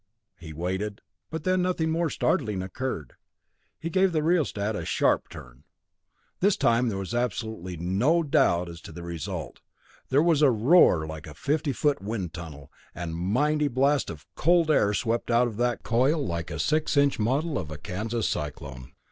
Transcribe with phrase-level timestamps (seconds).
[0.39, 3.13] He waited, but when nothing more startling occurred,
[3.79, 5.63] he gave the rheostat a sharp turn.
[6.39, 9.59] This time there was absolutely no doubt as to the result.
[10.09, 14.25] There was a roar like a fifty foot wind tunnel, and a mighty blast of
[14.33, 18.27] cold air swept out of that coil like a six inch model of a Kansas
[18.27, 18.93] cyclone.